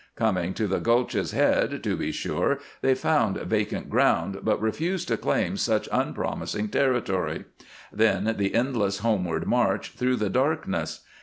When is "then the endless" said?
7.93-9.01